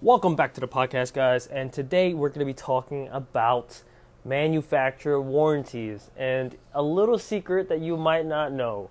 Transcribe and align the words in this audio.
Welcome 0.00 0.36
back 0.36 0.54
to 0.54 0.60
the 0.60 0.68
podcast, 0.68 1.12
guys. 1.12 1.48
And 1.48 1.72
today 1.72 2.14
we're 2.14 2.28
going 2.28 2.38
to 2.38 2.44
be 2.44 2.54
talking 2.54 3.08
about 3.08 3.82
manufacturer 4.24 5.20
warranties 5.20 6.12
and 6.16 6.56
a 6.72 6.80
little 6.80 7.18
secret 7.18 7.68
that 7.68 7.80
you 7.80 7.96
might 7.96 8.24
not 8.24 8.52
know. 8.52 8.90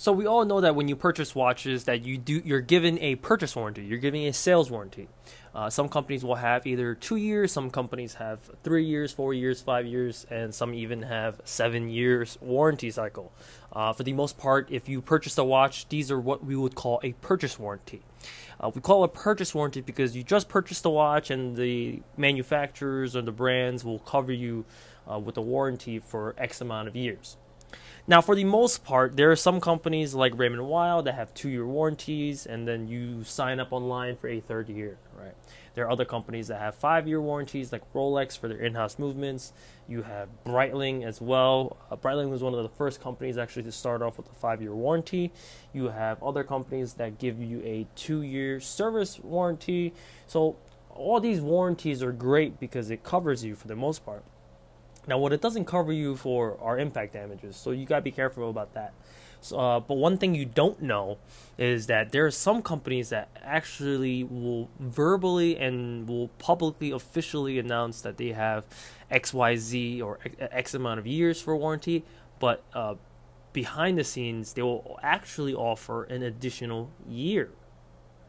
So 0.00 0.12
we 0.12 0.26
all 0.26 0.46
know 0.46 0.62
that 0.62 0.74
when 0.74 0.88
you 0.88 0.96
purchase 0.96 1.34
watches, 1.34 1.84
that 1.84 2.06
you 2.06 2.16
do 2.16 2.40
you're 2.42 2.62
given 2.62 2.98
a 3.00 3.16
purchase 3.16 3.54
warranty. 3.54 3.84
You're 3.84 3.98
giving 3.98 4.26
a 4.26 4.32
sales 4.32 4.70
warranty. 4.70 5.08
Uh, 5.54 5.68
some 5.68 5.90
companies 5.90 6.24
will 6.24 6.36
have 6.36 6.66
either 6.66 6.94
two 6.94 7.16
years, 7.16 7.52
some 7.52 7.70
companies 7.70 8.14
have 8.14 8.38
three 8.64 8.86
years, 8.86 9.12
four 9.12 9.34
years, 9.34 9.60
five 9.60 9.84
years, 9.84 10.26
and 10.30 10.54
some 10.54 10.72
even 10.72 11.02
have 11.02 11.38
seven 11.44 11.90
years 11.90 12.38
warranty 12.40 12.90
cycle. 12.90 13.30
Uh, 13.74 13.92
for 13.92 14.02
the 14.02 14.14
most 14.14 14.38
part, 14.38 14.70
if 14.70 14.88
you 14.88 15.02
purchase 15.02 15.36
a 15.36 15.44
watch, 15.44 15.86
these 15.90 16.10
are 16.10 16.18
what 16.18 16.42
we 16.42 16.56
would 16.56 16.74
call 16.74 16.98
a 17.02 17.12
purchase 17.20 17.58
warranty. 17.58 18.00
Uh, 18.58 18.70
we 18.74 18.80
call 18.80 19.04
it 19.04 19.12
purchase 19.12 19.54
warranty 19.54 19.82
because 19.82 20.16
you 20.16 20.22
just 20.22 20.48
purchased 20.48 20.82
the 20.82 20.88
watch, 20.88 21.28
and 21.28 21.58
the 21.58 22.00
manufacturers 22.16 23.14
or 23.14 23.20
the 23.20 23.32
brands 23.32 23.84
will 23.84 23.98
cover 23.98 24.32
you 24.32 24.64
uh, 25.10 25.18
with 25.18 25.36
a 25.36 25.42
warranty 25.42 25.98
for 25.98 26.34
X 26.38 26.62
amount 26.62 26.88
of 26.88 26.96
years. 26.96 27.36
Now, 28.10 28.20
for 28.20 28.34
the 28.34 28.42
most 28.42 28.82
part, 28.82 29.16
there 29.16 29.30
are 29.30 29.36
some 29.36 29.60
companies 29.60 30.14
like 30.14 30.36
Raymond 30.36 30.66
Weil 30.66 31.00
that 31.04 31.14
have 31.14 31.32
two-year 31.32 31.64
warranties, 31.64 32.44
and 32.44 32.66
then 32.66 32.88
you 32.88 33.22
sign 33.22 33.60
up 33.60 33.68
online 33.70 34.16
for 34.16 34.26
a 34.26 34.40
third 34.40 34.68
year, 34.68 34.98
right? 35.16 35.36
There 35.74 35.84
are 35.84 35.90
other 35.92 36.04
companies 36.04 36.48
that 36.48 36.58
have 36.58 36.74
five-year 36.74 37.20
warranties, 37.20 37.70
like 37.70 37.82
Rolex 37.92 38.36
for 38.36 38.48
their 38.48 38.58
in-house 38.58 38.98
movements. 38.98 39.52
You 39.86 40.02
have 40.02 40.28
Breitling 40.44 41.04
as 41.04 41.20
well. 41.20 41.76
Uh, 41.88 41.94
Breitling 41.94 42.30
was 42.30 42.42
one 42.42 42.52
of 42.52 42.64
the 42.64 42.68
first 42.68 43.00
companies 43.00 43.38
actually 43.38 43.62
to 43.62 43.70
start 43.70 44.02
off 44.02 44.16
with 44.16 44.28
a 44.28 44.34
five-year 44.34 44.74
warranty. 44.74 45.30
You 45.72 45.90
have 45.90 46.20
other 46.20 46.42
companies 46.42 46.94
that 46.94 47.20
give 47.20 47.40
you 47.40 47.62
a 47.64 47.86
two-year 47.94 48.58
service 48.58 49.20
warranty. 49.20 49.92
So 50.26 50.56
all 50.90 51.20
these 51.20 51.40
warranties 51.40 52.02
are 52.02 52.10
great 52.10 52.58
because 52.58 52.90
it 52.90 53.04
covers 53.04 53.44
you 53.44 53.54
for 53.54 53.68
the 53.68 53.76
most 53.76 54.04
part. 54.04 54.24
Now, 55.06 55.18
what 55.18 55.32
it 55.32 55.40
doesn't 55.40 55.64
cover 55.64 55.92
you 55.92 56.16
for 56.16 56.58
are 56.60 56.78
impact 56.78 57.14
damages, 57.14 57.56
so 57.56 57.70
you 57.70 57.86
gotta 57.86 58.02
be 58.02 58.10
careful 58.10 58.50
about 58.50 58.74
that. 58.74 58.92
So, 59.40 59.58
uh, 59.58 59.80
but 59.80 59.94
one 59.94 60.18
thing 60.18 60.34
you 60.34 60.44
don't 60.44 60.82
know 60.82 61.16
is 61.56 61.86
that 61.86 62.12
there 62.12 62.26
are 62.26 62.30
some 62.30 62.62
companies 62.62 63.08
that 63.08 63.30
actually 63.42 64.22
will 64.22 64.68
verbally 64.78 65.56
and 65.56 66.06
will 66.06 66.28
publicly, 66.38 66.90
officially 66.90 67.58
announce 67.58 68.02
that 68.02 68.18
they 68.18 68.28
have 68.28 68.66
X, 69.10 69.32
Y, 69.32 69.56
Z 69.56 70.02
or 70.02 70.18
X 70.38 70.74
amount 70.74 71.00
of 71.00 71.06
years 71.06 71.40
for 71.40 71.56
warranty, 71.56 72.04
but 72.38 72.62
uh, 72.74 72.96
behind 73.52 73.96
the 73.96 74.04
scenes, 74.04 74.52
they 74.52 74.62
will 74.62 74.98
actually 75.02 75.54
offer 75.54 76.04
an 76.04 76.22
additional 76.22 76.90
year. 77.08 77.50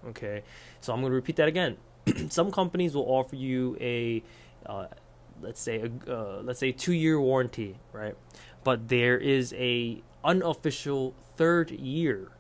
Okay, 0.08 0.44
so 0.80 0.94
I'm 0.94 1.02
to 1.02 1.10
repeat 1.10 1.36
that 1.36 1.48
again. 1.48 1.78
some 2.30 2.52
companies 2.52 2.96
will 2.96 3.06
offer 3.06 3.36
you 3.36 3.78
a 3.80 4.24
uh, 4.66 4.88
let's 5.42 5.60
say 5.60 5.82
a 5.82 6.12
uh, 6.12 6.42
let's 6.44 6.60
say 6.60 6.72
two 6.72 6.94
year 6.94 7.20
warranty, 7.20 7.78
right? 7.92 8.16
But 8.64 8.90
there 8.90 9.18
is 9.18 9.54
a 9.54 10.02
unofficial 10.24 11.16
third 11.36 11.72
year 11.72 12.32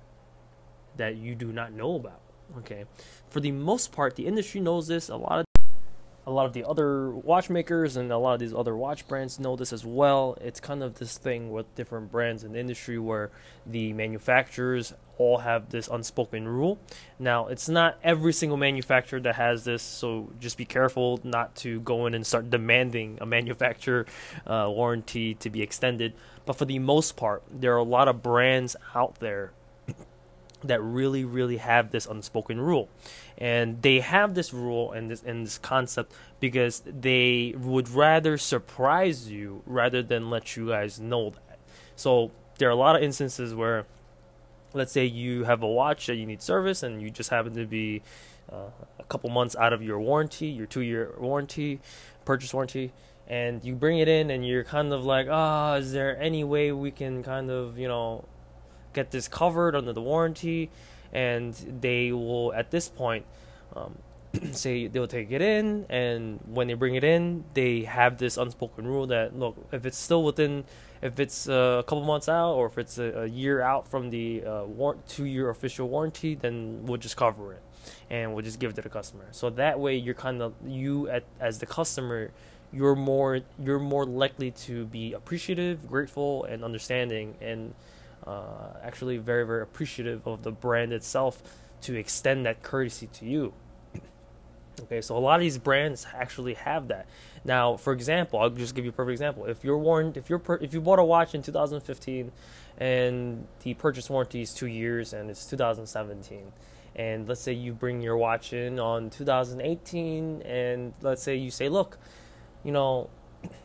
that 0.97 1.15
you 1.15 1.35
do 1.35 1.51
not 1.51 1.73
know 1.73 1.95
about. 1.95 2.21
Okay, 2.59 2.85
for 3.27 3.39
the 3.39 3.51
most 3.51 3.91
part, 3.91 4.15
the 4.15 4.27
industry 4.27 4.61
knows 4.61 4.87
this. 4.87 5.09
A 5.09 5.15
lot 5.15 5.39
of 5.39 5.45
a 6.31 6.33
lot 6.33 6.45
of 6.45 6.53
the 6.53 6.63
other 6.63 7.11
watchmakers 7.11 7.97
and 7.97 8.11
a 8.11 8.17
lot 8.17 8.33
of 8.33 8.39
these 8.39 8.53
other 8.53 8.75
watch 8.75 9.07
brands 9.07 9.39
know 9.39 9.55
this 9.55 9.73
as 9.73 9.85
well. 9.85 10.37
It's 10.41 10.59
kind 10.59 10.81
of 10.81 10.95
this 10.95 11.17
thing 11.17 11.51
with 11.51 11.73
different 11.75 12.11
brands 12.11 12.43
in 12.43 12.53
the 12.53 12.59
industry 12.59 12.97
where 12.97 13.31
the 13.65 13.91
manufacturers 13.93 14.93
all 15.17 15.39
have 15.39 15.69
this 15.69 15.87
unspoken 15.89 16.47
rule. 16.47 16.79
Now, 17.19 17.47
it's 17.47 17.69
not 17.69 17.99
every 18.01 18.33
single 18.33 18.57
manufacturer 18.57 19.19
that 19.19 19.35
has 19.35 19.65
this, 19.65 19.83
so 19.83 20.31
just 20.39 20.57
be 20.57 20.65
careful 20.65 21.19
not 21.23 21.53
to 21.57 21.81
go 21.81 22.07
in 22.07 22.15
and 22.15 22.25
start 22.25 22.49
demanding 22.49 23.17
a 23.21 23.25
manufacturer 23.25 24.05
uh, 24.47 24.67
warranty 24.69 25.35
to 25.35 25.49
be 25.49 25.61
extended. 25.61 26.13
But 26.45 26.55
for 26.55 26.65
the 26.65 26.79
most 26.79 27.17
part, 27.17 27.43
there 27.51 27.73
are 27.73 27.77
a 27.77 27.83
lot 27.83 28.07
of 28.07 28.23
brands 28.23 28.75
out 28.95 29.19
there 29.19 29.51
that 30.63 30.81
really 30.81 31.25
really 31.25 31.57
have 31.57 31.91
this 31.91 32.05
unspoken 32.05 32.59
rule. 32.59 32.89
And 33.37 33.81
they 33.81 33.99
have 33.99 34.35
this 34.35 34.53
rule 34.53 34.91
and 34.91 35.09
this 35.09 35.23
and 35.23 35.45
this 35.45 35.57
concept 35.57 36.13
because 36.39 36.83
they 36.85 37.53
would 37.57 37.89
rather 37.89 38.37
surprise 38.37 39.31
you 39.31 39.63
rather 39.65 40.01
than 40.03 40.29
let 40.29 40.55
you 40.55 40.69
guys 40.69 40.99
know 40.99 41.31
that. 41.31 41.59
So 41.95 42.31
there 42.57 42.67
are 42.69 42.71
a 42.71 42.75
lot 42.75 42.95
of 42.95 43.01
instances 43.01 43.53
where 43.55 43.85
let's 44.73 44.91
say 44.91 45.05
you 45.05 45.43
have 45.43 45.63
a 45.63 45.67
watch 45.67 46.07
that 46.07 46.15
you 46.15 46.25
need 46.25 46.41
service 46.41 46.83
and 46.83 47.01
you 47.01 47.09
just 47.09 47.29
happen 47.29 47.53
to 47.55 47.65
be 47.65 48.01
uh, 48.51 48.69
a 48.99 49.03
couple 49.03 49.29
months 49.29 49.55
out 49.55 49.73
of 49.73 49.81
your 49.81 49.99
warranty 49.99 50.47
your 50.47 50.65
two 50.65 50.81
year 50.81 51.13
warranty 51.19 51.79
purchase 52.25 52.53
warranty 52.53 52.91
and 53.27 53.63
you 53.63 53.75
bring 53.75 53.99
it 53.99 54.07
in 54.07 54.29
and 54.29 54.45
you're 54.45 54.63
kind 54.63 54.93
of 54.93 55.05
like 55.05 55.27
ah 55.29 55.73
oh, 55.73 55.77
is 55.77 55.91
there 55.91 56.19
any 56.21 56.43
way 56.43 56.71
we 56.71 56.91
can 56.91 57.23
kind 57.23 57.49
of 57.49 57.77
you 57.77 57.87
know 57.87 58.25
get 58.93 59.11
this 59.11 59.27
covered 59.27 59.75
under 59.75 59.93
the 59.93 60.01
warranty, 60.01 60.69
and 61.13 61.53
they 61.81 62.11
will 62.11 62.53
at 62.53 62.71
this 62.71 62.89
point 62.89 63.25
um, 63.75 63.97
say 64.51 64.87
they'll 64.87 65.07
take 65.07 65.31
it 65.31 65.41
in, 65.41 65.85
and 65.89 66.39
when 66.45 66.67
they 66.67 66.73
bring 66.73 66.95
it 66.95 67.03
in, 67.03 67.43
they 67.53 67.81
have 67.81 68.17
this 68.17 68.37
unspoken 68.37 68.85
rule 68.85 69.07
that 69.07 69.37
look 69.37 69.55
if 69.71 69.85
it's 69.85 69.97
still 69.97 70.23
within, 70.23 70.63
if 71.01 71.19
it's 71.19 71.49
uh, 71.49 71.77
a 71.79 71.83
couple 71.83 72.03
months 72.03 72.29
out 72.29 72.53
or 72.53 72.67
if 72.67 72.77
it's 72.77 72.97
a, 72.97 73.21
a 73.21 73.25
year 73.25 73.61
out 73.61 73.87
from 73.87 74.09
the 74.09 74.43
uh, 74.45 74.63
war- 74.63 74.97
two-year 75.07 75.49
official 75.49 75.89
warranty, 75.89 76.35
then 76.35 76.85
we'll 76.85 76.97
just 76.97 77.17
cover 77.17 77.53
it, 77.53 77.61
and 78.09 78.33
we'll 78.33 78.43
just 78.43 78.59
give 78.59 78.71
it 78.71 78.75
to 78.75 78.81
the 78.81 78.89
customer. 78.89 79.27
So 79.31 79.49
that 79.51 79.79
way, 79.79 79.95
you're 79.95 80.15
kind 80.15 80.41
of 80.41 80.53
you 80.65 81.09
at, 81.09 81.23
as 81.39 81.59
the 81.59 81.65
customer 81.65 82.31
you're 82.73 82.95
more 82.95 83.41
you're 83.61 83.79
more 83.79 84.05
likely 84.05 84.51
to 84.51 84.85
be 84.85 85.13
appreciative, 85.13 85.87
grateful, 85.87 86.45
and 86.45 86.63
understanding, 86.63 87.35
and 87.41 87.73
uh, 88.25 88.73
actually 88.83 89.17
very 89.17 89.45
very 89.45 89.61
appreciative 89.61 90.27
of 90.27 90.43
the 90.43 90.51
brand 90.51 90.93
itself 90.93 91.41
to 91.81 91.95
extend 91.95 92.45
that 92.45 92.61
courtesy 92.61 93.07
to 93.07 93.25
you. 93.25 93.53
okay, 94.81 95.01
so 95.01 95.17
a 95.17 95.19
lot 95.19 95.35
of 95.35 95.41
these 95.41 95.57
brands 95.57 96.05
actually 96.15 96.53
have 96.53 96.87
that. 96.89 97.07
Now, 97.43 97.75
for 97.75 97.93
example, 97.93 98.39
I'll 98.39 98.49
just 98.49 98.75
give 98.75 98.85
you 98.85 98.91
a 98.91 98.93
perfect 98.93 99.13
example. 99.13 99.45
If 99.45 99.63
you're 99.63 99.77
warned, 99.77 100.17
if 100.17 100.29
you're 100.29 100.41
if 100.61 100.73
you 100.73 100.81
bought 100.81 100.99
a 100.99 101.03
watch 101.03 101.33
in 101.33 101.41
2015, 101.41 102.31
and 102.77 103.47
the 103.63 103.73
purchase 103.73 104.09
warranty 104.09 104.41
is 104.41 104.53
two 104.53 104.67
years, 104.67 105.13
and 105.13 105.29
it's 105.29 105.45
2017, 105.47 106.51
and 106.95 107.27
let's 107.27 107.41
say 107.41 107.53
you 107.53 107.73
bring 107.73 108.01
your 108.01 108.17
watch 108.17 108.53
in 108.53 108.79
on 108.79 109.09
2018, 109.09 110.41
and 110.43 110.93
let's 111.01 111.23
say 111.23 111.35
you 111.35 111.51
say, 111.51 111.69
look, 111.69 111.97
you 112.63 112.71
know, 112.71 113.09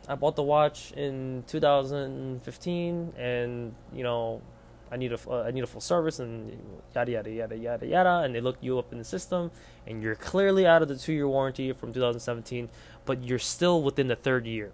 I 0.07 0.15
bought 0.15 0.35
the 0.35 0.43
watch 0.43 0.91
in 0.93 1.43
2015, 1.47 3.13
and 3.17 3.75
you 3.93 4.03
know, 4.03 4.41
I 4.91 4.97
need 4.97 5.11
a 5.11 5.19
uh, 5.29 5.43
I 5.43 5.51
need 5.51 5.63
a 5.63 5.67
full 5.67 5.81
service 5.81 6.19
and 6.19 6.57
yada 6.95 7.11
yada 7.11 7.29
yada 7.29 7.57
yada 7.57 7.85
yada, 7.85 8.19
and 8.23 8.33
they 8.33 8.41
look 8.41 8.57
you 8.61 8.79
up 8.79 8.91
in 8.91 8.97
the 8.97 9.03
system, 9.03 9.51
and 9.85 10.01
you're 10.01 10.15
clearly 10.15 10.65
out 10.65 10.81
of 10.81 10.87
the 10.87 10.95
two 10.95 11.13
year 11.13 11.27
warranty 11.27 11.71
from 11.73 11.93
2017, 11.93 12.69
but 13.05 13.23
you're 13.23 13.39
still 13.39 13.83
within 13.83 14.07
the 14.07 14.15
third 14.15 14.45
year. 14.45 14.71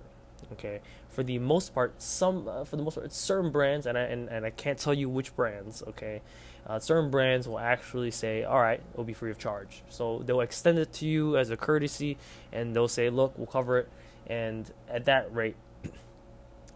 Okay, 0.51 0.81
for 1.09 1.23
the 1.23 1.39
most 1.39 1.73
part, 1.73 1.99
some 2.01 2.47
uh, 2.47 2.63
for 2.63 2.75
the 2.75 2.83
most 2.83 2.95
part, 2.95 3.11
certain 3.11 3.51
brands, 3.51 3.87
and 3.87 3.97
I 3.97 4.01
and, 4.01 4.29
and 4.29 4.45
I 4.45 4.51
can't 4.51 4.77
tell 4.77 4.93
you 4.93 5.09
which 5.09 5.35
brands. 5.35 5.81
Okay, 5.87 6.21
uh, 6.67 6.79
certain 6.79 7.09
brands 7.09 7.47
will 7.47 7.59
actually 7.59 8.11
say, 8.11 8.43
"All 8.43 8.59
right, 8.59 8.81
it'll 8.93 9.03
be 9.03 9.13
free 9.13 9.31
of 9.31 9.39
charge." 9.39 9.81
So 9.89 10.21
they'll 10.25 10.41
extend 10.41 10.77
it 10.77 10.93
to 10.93 11.07
you 11.07 11.37
as 11.37 11.49
a 11.49 11.57
courtesy, 11.57 12.17
and 12.51 12.75
they'll 12.75 12.87
say, 12.87 13.09
"Look, 13.09 13.35
we'll 13.37 13.47
cover 13.47 13.79
it." 13.79 13.89
And 14.27 14.71
at 14.89 15.05
that 15.05 15.33
rate 15.33 15.55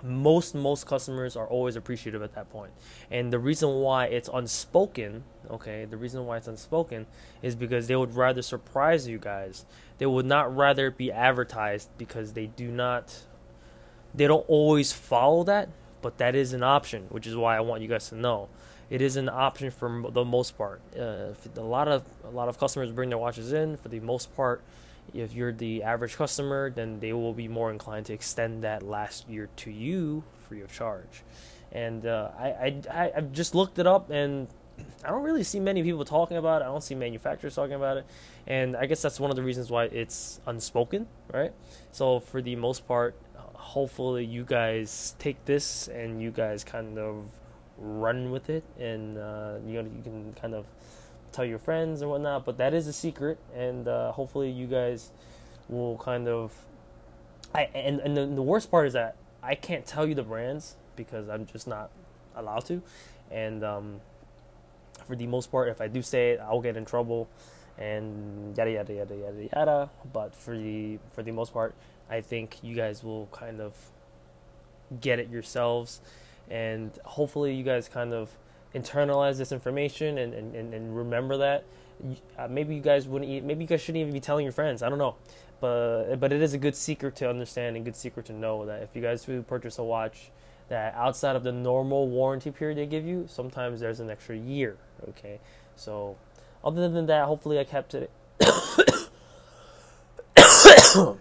most 0.03 0.53
most 0.53 0.85
customers 0.85 1.35
are 1.35 1.47
always 1.47 1.75
appreciative 1.75 2.21
at 2.21 2.35
that 2.35 2.49
point. 2.49 2.71
And 3.09 3.33
the 3.33 3.39
reason 3.39 3.69
why 3.75 4.05
it's 4.05 4.29
unspoken 4.31 5.23
okay 5.49 5.85
the 5.85 5.97
reason 5.97 6.25
why 6.25 6.37
it's 6.37 6.47
unspoken 6.47 7.07
is 7.41 7.55
because 7.55 7.87
they 7.87 7.95
would 7.95 8.15
rather 8.15 8.41
surprise 8.41 9.07
you 9.07 9.17
guys. 9.17 9.65
They 9.97 10.05
would 10.05 10.25
not 10.25 10.55
rather 10.55 10.91
be 10.91 11.11
advertised 11.11 11.89
because 11.97 12.33
they 12.33 12.47
do 12.47 12.69
not 12.69 13.23
they 14.13 14.27
don't 14.27 14.47
always 14.47 14.93
follow 14.93 15.43
that 15.45 15.69
but 16.01 16.17
that 16.17 16.35
is 16.35 16.53
an 16.53 16.63
option 16.63 17.05
which 17.09 17.27
is 17.27 17.35
why 17.35 17.57
i 17.57 17.59
want 17.59 17.81
you 17.81 17.87
guys 17.87 18.09
to 18.09 18.15
know. 18.15 18.49
It 18.89 19.01
is 19.01 19.17
an 19.17 19.27
option 19.27 19.69
for 19.69 20.05
the 20.11 20.23
most 20.23 20.57
part. 20.57 20.79
Uh, 20.97 21.33
a 21.57 21.61
lot 21.61 21.89
of 21.89 22.03
a 22.23 22.29
lot 22.29 22.47
of 22.47 22.57
customers 22.57 22.91
bring 22.91 23.09
their 23.09 23.17
watches 23.17 23.51
in 23.51 23.75
for 23.77 23.89
the 23.89 23.99
most 23.99 24.33
part 24.35 24.61
if 25.13 25.33
you're 25.33 25.53
the 25.53 25.83
average 25.83 26.15
customer, 26.15 26.69
then 26.69 26.99
they 26.99 27.13
will 27.13 27.33
be 27.33 27.47
more 27.47 27.71
inclined 27.71 28.05
to 28.07 28.13
extend 28.13 28.63
that 28.63 28.83
last 28.83 29.29
year 29.29 29.49
to 29.57 29.71
you 29.71 30.23
free 30.47 30.61
of 30.61 30.71
charge. 30.71 31.23
And 31.71 32.05
uh, 32.05 32.29
I, 32.39 32.81
I, 32.91 33.11
I've 33.15 33.31
just 33.31 33.53
looked 33.53 33.77
it 33.79 33.87
up, 33.87 34.09
and 34.09 34.47
I 35.03 35.09
don't 35.09 35.23
really 35.23 35.43
see 35.43 35.59
many 35.59 35.83
people 35.83 36.05
talking 36.05 36.37
about 36.37 36.61
it. 36.61 36.65
I 36.65 36.67
don't 36.67 36.83
see 36.83 36.95
manufacturers 36.95 37.55
talking 37.55 37.75
about 37.75 37.97
it, 37.97 38.05
and 38.45 38.75
I 38.75 38.85
guess 38.85 39.01
that's 39.01 39.19
one 39.19 39.29
of 39.29 39.35
the 39.35 39.43
reasons 39.43 39.69
why 39.69 39.85
it's 39.85 40.39
unspoken, 40.45 41.07
right? 41.33 41.53
So 41.91 42.19
for 42.19 42.41
the 42.41 42.55
most 42.55 42.87
part, 42.87 43.15
hopefully 43.35 44.23
you 44.23 44.45
guys 44.45 45.15
take 45.19 45.43
this 45.45 45.87
and 45.89 46.21
you 46.21 46.31
guys 46.31 46.63
kind 46.63 46.97
of 46.97 47.25
run 47.77 48.31
with 48.31 48.49
it, 48.49 48.63
and 48.79 49.17
uh, 49.17 49.55
you 49.65 49.81
know 49.81 49.89
you 49.89 50.03
can 50.03 50.33
kind 50.33 50.53
of 50.55 50.65
tell 51.31 51.45
your 51.45 51.59
friends 51.59 52.01
and 52.01 52.09
whatnot. 52.09 52.45
But 52.45 52.57
that 52.57 52.73
is 52.73 52.87
a 52.87 52.93
secret, 52.93 53.37
and 53.55 53.87
uh, 53.87 54.11
hopefully 54.11 54.49
you 54.49 54.67
guys 54.67 55.11
will 55.69 55.97
kind 55.97 56.27
of. 56.27 56.53
I 57.53 57.69
and 57.73 57.99
and 57.99 58.17
the, 58.17 58.25
the 58.25 58.41
worst 58.41 58.69
part 58.69 58.87
is 58.87 58.93
that 58.93 59.15
I 59.41 59.55
can't 59.55 59.85
tell 59.85 60.05
you 60.07 60.15
the 60.15 60.23
brands 60.23 60.75
because 60.95 61.29
I'm 61.29 61.45
just 61.45 61.67
not 61.67 61.89
allowed 62.35 62.65
to, 62.65 62.81
and 63.31 63.63
um, 63.63 64.01
for 65.05 65.15
the 65.15 65.27
most 65.27 65.51
part, 65.51 65.69
if 65.69 65.79
I 65.81 65.87
do 65.87 66.01
say 66.01 66.31
it, 66.31 66.39
I'll 66.39 66.61
get 66.61 66.75
in 66.75 66.85
trouble, 66.85 67.27
and 67.77 68.57
yada 68.57 68.71
yada 68.71 68.93
yada 68.93 69.15
yada 69.15 69.49
yada. 69.55 69.89
But 70.11 70.35
for 70.35 70.57
the 70.57 70.99
for 71.11 71.23
the 71.23 71.31
most 71.31 71.53
part, 71.53 71.73
I 72.09 72.21
think 72.21 72.57
you 72.61 72.75
guys 72.75 73.03
will 73.03 73.27
kind 73.31 73.61
of 73.61 73.73
get 74.99 75.19
it 75.19 75.29
yourselves, 75.29 76.01
and 76.49 76.91
hopefully 77.05 77.53
you 77.53 77.63
guys 77.63 77.87
kind 77.87 78.13
of 78.13 78.29
internalize 78.77 79.37
this 79.37 79.51
information 79.51 80.17
and, 80.17 80.33
and, 80.33 80.73
and 80.73 80.95
remember 80.95 81.37
that. 81.37 81.65
Uh, 82.37 82.47
maybe 82.47 82.75
you 82.75 82.81
guys 82.81 83.07
wouldn't. 83.07 83.29
Eat, 83.29 83.43
maybe 83.43 83.63
you 83.63 83.67
guys 83.67 83.81
shouldn't 83.81 84.01
even 84.01 84.13
be 84.13 84.19
telling 84.19 84.43
your 84.43 84.53
friends. 84.53 84.83
I 84.83 84.89
don't 84.89 84.99
know, 84.99 85.15
but 85.59 86.17
but 86.17 86.31
it 86.31 86.41
is 86.41 86.53
a 86.53 86.57
good 86.57 86.75
secret 86.75 87.15
to 87.17 87.29
understand 87.29 87.75
and 87.75 87.83
good 87.83 87.95
secret 87.95 88.27
to 88.27 88.33
know 88.33 88.65
that 88.65 88.83
if 88.83 88.95
you 88.95 89.01
guys 89.01 89.25
do 89.25 89.41
purchase 89.41 89.79
a 89.79 89.83
watch 89.83 90.31
that 90.69 90.93
outside 90.95 91.35
of 91.35 91.43
the 91.43 91.51
normal 91.51 92.07
warranty 92.07 92.51
period 92.51 92.77
they 92.77 92.85
give 92.85 93.05
you, 93.05 93.25
sometimes 93.27 93.79
there's 93.79 93.99
an 93.99 94.11
extra 94.11 94.37
year. 94.37 94.77
Okay, 95.09 95.39
so 95.75 96.17
other 96.63 96.87
than 96.87 97.07
that, 97.07 97.25
hopefully 97.25 97.59
I 97.59 97.63
kept 97.63 97.95
it 97.95 98.11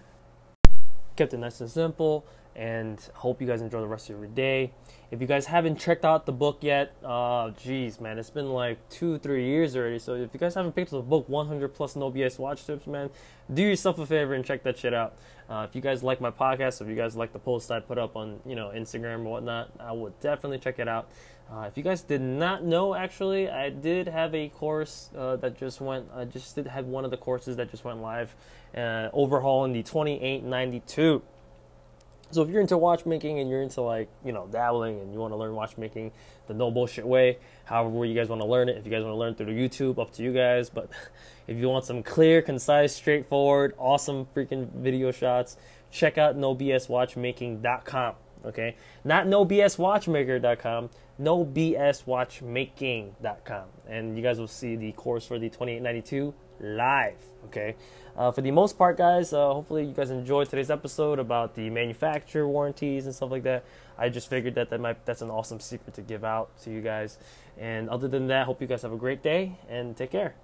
kept 1.16 1.32
it 1.32 1.38
nice 1.38 1.60
and 1.60 1.70
simple 1.70 2.26
and 2.56 2.98
hope 3.12 3.42
you 3.42 3.46
guys 3.46 3.60
enjoy 3.60 3.80
the 3.80 3.86
rest 3.86 4.08
of 4.08 4.18
your 4.18 4.26
day. 4.28 4.72
If 5.10 5.20
you 5.20 5.26
guys 5.26 5.44
haven't 5.44 5.78
checked 5.78 6.06
out 6.06 6.24
the 6.24 6.32
book 6.32 6.58
yet, 6.62 6.94
uh, 7.04 7.50
geez, 7.50 8.00
man, 8.00 8.18
it's 8.18 8.30
been 8.30 8.50
like 8.50 8.78
two, 8.88 9.18
three 9.18 9.44
years 9.44 9.76
already. 9.76 9.98
So 9.98 10.14
if 10.14 10.32
you 10.32 10.40
guys 10.40 10.54
haven't 10.54 10.72
picked 10.72 10.92
up 10.94 11.00
the 11.00 11.08
book, 11.08 11.28
100 11.28 11.74
plus 11.74 11.96
no 11.96 12.10
BS 12.10 12.38
watch 12.38 12.64
tips, 12.64 12.86
man, 12.86 13.10
do 13.52 13.62
yourself 13.62 13.98
a 13.98 14.06
favor 14.06 14.32
and 14.32 14.42
check 14.42 14.62
that 14.62 14.78
shit 14.78 14.94
out. 14.94 15.16
Uh, 15.50 15.66
if 15.68 15.76
you 15.76 15.82
guys 15.82 16.02
like 16.02 16.20
my 16.20 16.30
podcast, 16.30 16.80
if 16.80 16.88
you 16.88 16.96
guys 16.96 17.14
like 17.14 17.34
the 17.34 17.38
posts 17.38 17.70
I 17.70 17.78
put 17.80 17.98
up 17.98 18.16
on, 18.16 18.40
you 18.46 18.56
know, 18.56 18.72
Instagram 18.74 19.20
or 19.20 19.32
whatnot, 19.32 19.70
I 19.78 19.92
would 19.92 20.18
definitely 20.20 20.58
check 20.58 20.78
it 20.78 20.88
out. 20.88 21.10
Uh, 21.52 21.66
if 21.68 21.76
you 21.76 21.82
guys 21.82 22.00
did 22.00 22.22
not 22.22 22.64
know, 22.64 22.94
actually, 22.94 23.48
I 23.50 23.68
did 23.68 24.08
have 24.08 24.34
a 24.34 24.48
course 24.48 25.10
uh, 25.16 25.36
that 25.36 25.58
just 25.58 25.80
went. 25.80 26.08
I 26.12 26.24
just 26.24 26.56
did 26.56 26.66
have 26.66 26.86
one 26.86 27.04
of 27.04 27.12
the 27.12 27.16
courses 27.16 27.56
that 27.56 27.70
just 27.70 27.84
went 27.84 28.00
live, 28.00 28.34
uh, 28.76 29.10
overhauling 29.12 29.72
the 29.72 29.84
2892. 29.84 31.22
So 32.32 32.43
if 32.43 32.49
you're 32.49 32.61
into 32.61 32.76
watchmaking 32.76 33.38
and 33.38 33.49
you're 33.49 33.62
into 33.62 33.82
like, 33.82 34.08
you 34.25 34.32
know, 34.32 34.49
dabbling 34.50 35.00
and 35.00 35.12
you 35.12 35.20
want 35.20 35.32
to 35.32 35.37
learn 35.37 35.55
watchmaking 35.55 36.11
the 36.49 36.55
no 36.55 36.70
bullshit 36.70 37.06
way, 37.06 37.38
however 37.64 38.05
you 38.05 38.14
guys 38.14 38.28
want 38.28 38.43
to 38.43 38.46
learn 38.46 38.69
it, 38.69 38.76
if 38.76 38.84
you 38.84 38.90
guys 38.90 39.02
want 39.05 39.12
to 39.12 39.19
learn 39.19 39.34
through 39.34 39.55
YouTube, 39.55 39.99
up 40.00 40.12
to 40.14 40.23
you 40.23 40.32
guys. 40.32 40.69
But 40.69 40.90
if 41.46 41.56
you 41.56 41.69
want 41.69 41.84
some 41.84 42.02
clear, 42.02 42.43
concise, 42.43 42.94
straightforward, 42.94 43.75
awesome 43.78 44.26
freaking 44.34 44.70
video 44.73 45.12
shots, 45.12 45.56
check 45.90 46.19
out 46.19 46.37
nobswatchmaking.com. 46.37 48.14
Okay? 48.46 48.76
Not 49.04 49.26
nobswatchmaker.com, 49.26 50.90
nobswatchmaking.com. 51.20 53.64
And 53.88 54.16
you 54.16 54.22
guys 54.22 54.38
will 54.38 54.46
see 54.46 54.76
the 54.76 54.93
course 54.93 55.26
for 55.26 55.38
the 55.38 55.48
2892 55.48 56.34
live. 56.60 57.19
Okay. 57.46 57.76
Uh, 58.16 58.32
for 58.32 58.40
the 58.40 58.50
most 58.50 58.78
part, 58.78 58.96
guys, 58.96 59.32
uh, 59.32 59.52
hopefully 59.52 59.84
you 59.84 59.93
guys 59.93 60.10
enjoyed 60.10 60.48
today's 60.48 60.70
episode 60.70 61.19
about 61.19 61.54
the 61.54 61.70
manufacturer 61.70 62.48
warranties 62.48 63.06
and 63.06 63.14
stuff 63.14 63.31
like 63.31 63.43
that. 63.44 63.64
I 63.98 64.08
just 64.08 64.28
figured 64.28 64.54
that 64.56 64.70
that 64.70 64.81
might 64.81 65.04
that's 65.04 65.22
an 65.22 65.31
awesome 65.31 65.60
secret 65.60 65.94
to 65.94 66.02
give 66.02 66.25
out 66.25 66.56
to 66.62 66.70
you 66.70 66.81
guys. 66.81 67.19
And 67.58 67.88
other 67.88 68.08
than 68.08 68.26
that, 68.28 68.46
hope 68.46 68.60
you 68.60 68.66
guys 68.66 68.82
have 68.82 68.92
a 68.92 68.96
great 68.96 69.22
day 69.22 69.58
and 69.69 69.96
take 69.96 70.10
care. 70.10 70.34